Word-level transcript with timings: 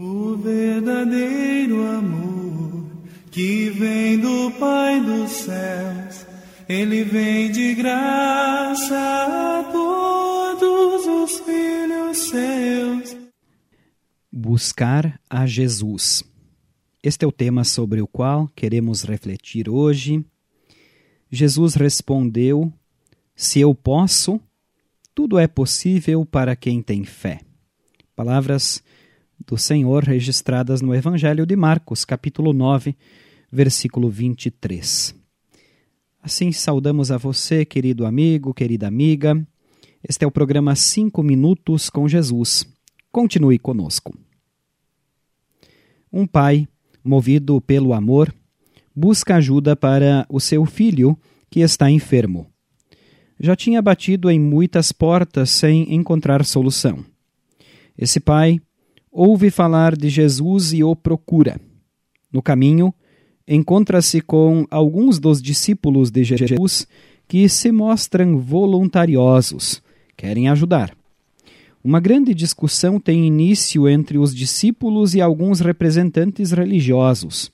O 0.00 0.36
verdadeiro 0.36 1.84
amor 1.84 2.86
que 3.32 3.68
vem 3.70 4.20
do 4.20 4.48
Pai 4.52 5.04
dos 5.04 5.28
céus, 5.28 6.24
ele 6.68 7.02
vem 7.02 7.50
de 7.50 7.74
graça 7.74 8.94
a 8.94 9.64
todos 9.72 11.04
os 11.04 11.40
filhos 11.40 12.16
seus. 12.16 13.16
Buscar 14.30 15.20
a 15.28 15.44
Jesus. 15.48 16.22
Este 17.02 17.24
é 17.24 17.28
o 17.28 17.32
tema 17.32 17.64
sobre 17.64 18.00
o 18.00 18.06
qual 18.06 18.46
queremos 18.54 19.02
refletir 19.02 19.68
hoje. 19.68 20.24
Jesus 21.28 21.74
respondeu: 21.74 22.72
Se 23.34 23.58
eu 23.58 23.74
posso, 23.74 24.40
tudo 25.12 25.40
é 25.40 25.48
possível 25.48 26.24
para 26.24 26.54
quem 26.54 26.80
tem 26.80 27.02
fé. 27.02 27.40
Palavras 28.14 28.80
do 29.46 29.56
Senhor 29.56 30.04
registradas 30.04 30.80
no 30.80 30.94
Evangelho 30.94 31.46
de 31.46 31.56
Marcos, 31.56 32.04
capítulo 32.04 32.52
9, 32.52 32.96
versículo 33.50 34.10
23. 34.10 35.14
Assim 36.22 36.52
saudamos 36.52 37.10
a 37.10 37.16
você, 37.16 37.64
querido 37.64 38.04
amigo, 38.04 38.52
querida 38.52 38.88
amiga. 38.88 39.46
Este 40.06 40.24
é 40.24 40.28
o 40.28 40.30
programa 40.30 40.74
Cinco 40.74 41.22
Minutos 41.22 41.88
com 41.88 42.08
Jesus. 42.08 42.66
Continue 43.10 43.58
conosco. 43.58 44.16
Um 46.12 46.26
pai, 46.26 46.66
movido 47.04 47.60
pelo 47.60 47.92
amor, 47.92 48.34
busca 48.94 49.36
ajuda 49.36 49.76
para 49.76 50.26
o 50.28 50.40
seu 50.40 50.64
filho 50.64 51.18
que 51.50 51.60
está 51.60 51.90
enfermo. 51.90 52.46
Já 53.40 53.54
tinha 53.54 53.80
batido 53.80 54.30
em 54.30 54.40
muitas 54.40 54.90
portas 54.90 55.50
sem 55.50 55.94
encontrar 55.94 56.44
solução. 56.44 57.04
Esse 57.96 58.18
pai 58.18 58.60
ouve 59.18 59.50
falar 59.50 59.96
de 59.96 60.08
Jesus 60.08 60.72
e 60.72 60.84
o 60.84 60.94
procura. 60.94 61.60
No 62.32 62.40
caminho, 62.40 62.94
encontra-se 63.48 64.20
com 64.20 64.64
alguns 64.70 65.18
dos 65.18 65.42
discípulos 65.42 66.08
de 66.08 66.22
Jesus 66.22 66.86
que 67.26 67.48
se 67.48 67.72
mostram 67.72 68.38
voluntariosos, 68.38 69.82
querem 70.16 70.48
ajudar. 70.48 70.96
Uma 71.82 71.98
grande 71.98 72.32
discussão 72.32 73.00
tem 73.00 73.26
início 73.26 73.88
entre 73.88 74.18
os 74.18 74.32
discípulos 74.32 75.16
e 75.16 75.20
alguns 75.20 75.58
representantes 75.58 76.52
religiosos. 76.52 77.50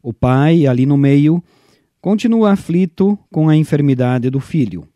O 0.00 0.12
pai, 0.12 0.64
ali 0.64 0.86
no 0.86 0.96
meio, 0.96 1.42
continua 2.00 2.52
aflito 2.52 3.18
com 3.32 3.48
a 3.48 3.56
enfermidade 3.56 4.30
do 4.30 4.38
filho. 4.38 4.86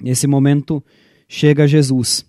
Nesse 0.00 0.28
momento, 0.28 0.80
chega 1.26 1.66
Jesus 1.66 2.24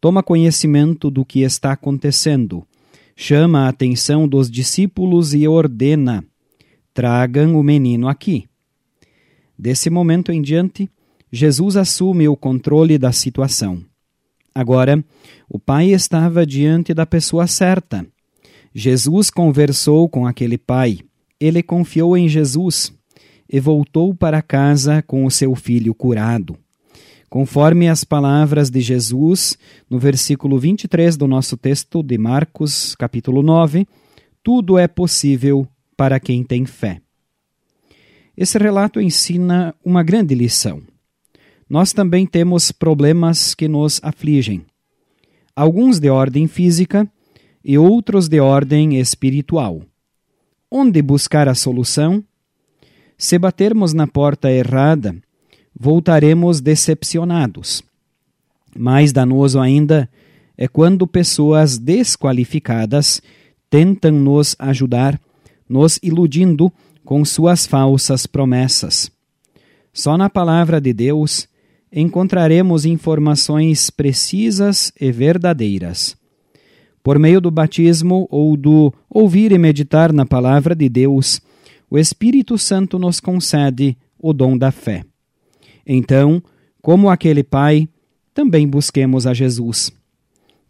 toma 0.00 0.22
conhecimento 0.22 1.10
do 1.10 1.24
que 1.24 1.40
está 1.40 1.72
acontecendo, 1.72 2.66
chama 3.16 3.66
a 3.66 3.68
atenção 3.68 4.28
dos 4.28 4.50
discípulos 4.50 5.34
e 5.34 5.48
ordena: 5.48 6.24
tragam 6.92 7.58
o 7.58 7.62
menino 7.62 8.08
aqui. 8.08 8.46
Desse 9.58 9.88
momento 9.88 10.30
em 10.30 10.42
diante, 10.42 10.88
Jesus 11.32 11.76
assume 11.76 12.28
o 12.28 12.36
controle 12.36 12.98
da 12.98 13.10
situação. 13.12 13.82
Agora, 14.54 15.02
o 15.48 15.58
pai 15.58 15.92
estava 15.92 16.46
diante 16.46 16.94
da 16.94 17.04
pessoa 17.04 17.46
certa. 17.46 18.06
Jesus 18.74 19.30
conversou 19.30 20.08
com 20.08 20.26
aquele 20.26 20.58
pai. 20.58 21.00
Ele 21.40 21.62
confiou 21.62 22.16
em 22.16 22.28
Jesus 22.28 22.92
e 23.48 23.60
voltou 23.60 24.14
para 24.14 24.42
casa 24.42 25.02
com 25.02 25.24
o 25.24 25.30
seu 25.30 25.54
filho 25.54 25.94
curado. 25.94 26.58
Conforme 27.28 27.88
as 27.88 28.04
palavras 28.04 28.70
de 28.70 28.80
Jesus, 28.80 29.58
no 29.90 29.98
versículo 29.98 30.58
23 30.58 31.16
do 31.16 31.26
nosso 31.26 31.56
texto 31.56 32.02
de 32.02 32.16
Marcos, 32.16 32.94
capítulo 32.94 33.42
9, 33.42 33.86
tudo 34.42 34.78
é 34.78 34.86
possível 34.86 35.66
para 35.96 36.20
quem 36.20 36.44
tem 36.44 36.64
fé. 36.64 37.00
Esse 38.36 38.58
relato 38.58 39.00
ensina 39.00 39.74
uma 39.84 40.04
grande 40.04 40.34
lição. 40.34 40.82
Nós 41.68 41.92
também 41.92 42.26
temos 42.26 42.70
problemas 42.70 43.54
que 43.54 43.66
nos 43.66 43.98
afligem, 44.04 44.64
alguns 45.54 45.98
de 45.98 46.08
ordem 46.08 46.46
física 46.46 47.10
e 47.64 47.76
outros 47.76 48.28
de 48.28 48.38
ordem 48.38 49.00
espiritual. 49.00 49.82
Onde 50.70 51.02
buscar 51.02 51.48
a 51.48 51.54
solução? 51.54 52.22
Se 53.18 53.36
batermos 53.36 53.92
na 53.92 54.06
porta 54.06 54.48
errada, 54.50 55.16
voltaremos 55.78 56.60
decepcionados. 56.60 57.82
Mais 58.74 59.12
danoso 59.12 59.60
ainda 59.60 60.08
é 60.56 60.66
quando 60.66 61.06
pessoas 61.06 61.78
desqualificadas 61.78 63.20
tentam 63.68 64.12
nos 64.12 64.56
ajudar, 64.58 65.20
nos 65.68 65.98
iludindo 66.02 66.72
com 67.04 67.24
suas 67.24 67.66
falsas 67.66 68.26
promessas. 68.26 69.10
Só 69.92 70.16
na 70.16 70.30
palavra 70.30 70.80
de 70.80 70.92
Deus 70.92 71.48
encontraremos 71.92 72.84
informações 72.84 73.90
precisas 73.90 74.92
e 75.00 75.10
verdadeiras. 75.12 76.16
Por 77.02 77.18
meio 77.18 77.40
do 77.40 77.50
batismo 77.50 78.26
ou 78.30 78.56
do 78.56 78.92
ouvir 79.08 79.52
e 79.52 79.58
meditar 79.58 80.12
na 80.12 80.26
palavra 80.26 80.74
de 80.74 80.88
Deus, 80.88 81.40
o 81.88 81.96
Espírito 81.96 82.58
Santo 82.58 82.98
nos 82.98 83.20
concede 83.20 83.96
o 84.18 84.32
dom 84.32 84.58
da 84.58 84.72
fé. 84.72 85.04
Então, 85.86 86.42
como 86.82 87.08
aquele 87.08 87.44
pai, 87.44 87.88
também 88.34 88.66
busquemos 88.66 89.26
a 89.26 89.32
Jesus. 89.32 89.92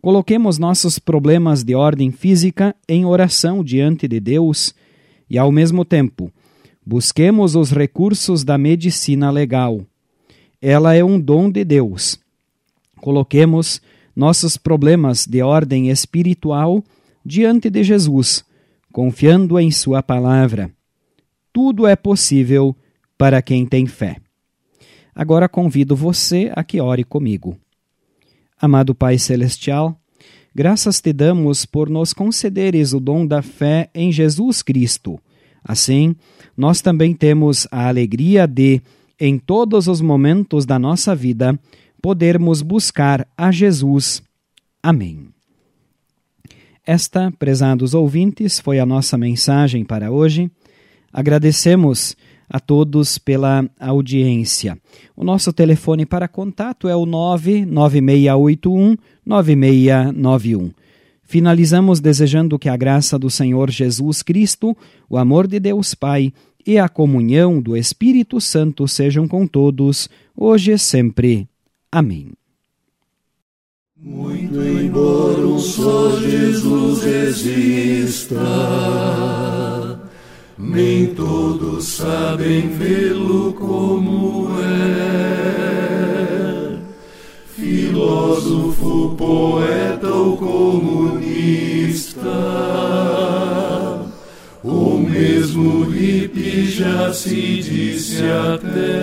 Coloquemos 0.00 0.58
nossos 0.58 0.98
problemas 0.98 1.64
de 1.64 1.74
ordem 1.74 2.12
física 2.12 2.76
em 2.88 3.04
oração 3.04 3.64
diante 3.64 4.06
de 4.06 4.20
Deus 4.20 4.74
e, 5.28 5.36
ao 5.36 5.50
mesmo 5.50 5.84
tempo, 5.84 6.30
busquemos 6.84 7.56
os 7.56 7.72
recursos 7.72 8.44
da 8.44 8.56
medicina 8.56 9.30
legal. 9.30 9.80
Ela 10.62 10.94
é 10.94 11.02
um 11.02 11.18
dom 11.18 11.50
de 11.50 11.64
Deus. 11.64 12.20
Coloquemos 13.00 13.80
nossos 14.14 14.56
problemas 14.56 15.26
de 15.26 15.42
ordem 15.42 15.90
espiritual 15.90 16.84
diante 17.24 17.68
de 17.68 17.82
Jesus, 17.82 18.44
confiando 18.92 19.58
em 19.58 19.70
Sua 19.70 20.02
palavra. 20.02 20.70
Tudo 21.52 21.86
é 21.86 21.96
possível 21.96 22.76
para 23.18 23.42
quem 23.42 23.66
tem 23.66 23.86
fé. 23.86 24.18
Agora 25.16 25.48
convido 25.48 25.96
você 25.96 26.52
a 26.54 26.62
que 26.62 26.78
ore 26.78 27.02
comigo. 27.02 27.56
Amado 28.60 28.94
Pai 28.94 29.16
Celestial, 29.16 29.98
graças 30.54 31.00
te 31.00 31.10
damos 31.10 31.64
por 31.64 31.88
nos 31.88 32.12
concederes 32.12 32.92
o 32.92 33.00
dom 33.00 33.26
da 33.26 33.40
fé 33.40 33.88
em 33.94 34.12
Jesus 34.12 34.60
Cristo. 34.60 35.18
Assim, 35.64 36.14
nós 36.54 36.82
também 36.82 37.14
temos 37.14 37.66
a 37.70 37.88
alegria 37.88 38.46
de, 38.46 38.82
em 39.18 39.38
todos 39.38 39.88
os 39.88 40.02
momentos 40.02 40.66
da 40.66 40.78
nossa 40.78 41.16
vida, 41.16 41.58
podermos 42.02 42.60
buscar 42.60 43.26
a 43.38 43.50
Jesus. 43.50 44.22
Amém. 44.82 45.28
Esta, 46.84 47.32
prezados 47.38 47.94
ouvintes, 47.94 48.60
foi 48.60 48.78
a 48.78 48.84
nossa 48.84 49.16
mensagem 49.16 49.82
para 49.82 50.10
hoje. 50.10 50.50
Agradecemos 51.10 52.14
a 52.48 52.60
todos 52.60 53.18
pela 53.18 53.68
audiência. 53.78 54.78
O 55.16 55.24
nosso 55.24 55.52
telefone 55.52 56.06
para 56.06 56.28
contato 56.28 56.88
é 56.88 56.96
o 56.96 57.06
99681 57.06 58.96
9691. 59.24 60.70
Finalizamos 61.22 61.98
desejando 61.98 62.58
que 62.58 62.68
a 62.68 62.76
graça 62.76 63.18
do 63.18 63.28
Senhor 63.28 63.68
Jesus 63.70 64.22
Cristo, 64.22 64.76
o 65.10 65.18
amor 65.18 65.48
de 65.48 65.58
Deus 65.58 65.92
Pai 65.92 66.32
e 66.64 66.78
a 66.78 66.88
comunhão 66.88 67.60
do 67.60 67.76
Espírito 67.76 68.40
Santo 68.40 68.86
sejam 68.86 69.26
com 69.26 69.46
todos, 69.46 70.08
hoje 70.36 70.72
e 70.72 70.78
sempre. 70.78 71.48
Amém. 71.90 72.30
Muito 73.96 74.62
embora 74.62 75.46
um 75.46 75.58
só 75.58 76.20
Jesus 76.20 77.04
exista 77.04 78.36
nem 80.58 81.08
todos 81.08 81.84
sabem 81.84 82.68
vê-lo 82.68 83.52
como 83.52 84.48
é. 84.58 86.16
Filósofo, 87.54 89.14
poeta 89.16 90.08
ou 90.08 90.38
comunista, 90.38 92.20
ou 94.62 94.98
mesmo 94.98 95.84
hippie 95.84 96.70
já 96.70 97.12
se 97.12 97.60
disse 97.60 98.22
até. 98.24 98.96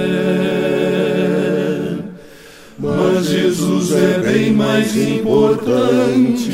Mas 2.79 3.27
Jesus 3.27 3.91
é 3.91 4.17
bem 4.19 4.53
mais 4.53 4.97
importante 4.97 6.49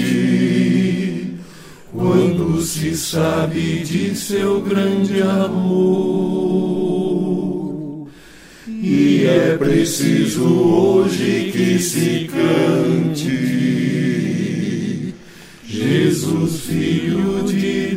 se 2.57 2.95
sabe 2.95 3.83
de 3.83 4.15
seu 4.15 4.61
grande 4.61 5.21
amor. 5.21 6.79
E 8.67 9.25
é 9.25 9.57
preciso 9.57 10.43
hoje 10.43 11.51
que 11.51 11.79
se 11.79 12.29
cante 12.31 13.59
Jesus, 15.65 16.61
Filho 16.61 17.43
de 17.43 17.95